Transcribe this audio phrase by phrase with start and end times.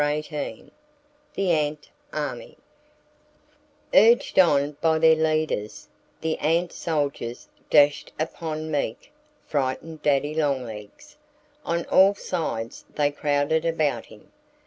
[0.03, 0.71] XVIII
[1.35, 2.57] THE ANT ARMY
[3.93, 5.89] URGED on by their leaders,
[6.21, 9.11] the ant soldiers dashed upon meek,
[9.45, 11.17] frightened Daddy Longlegs.
[11.63, 14.31] On all sides they crowded about him.